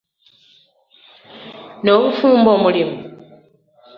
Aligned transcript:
N'obufumbo 1.83 2.51
mulimu? 2.63 2.95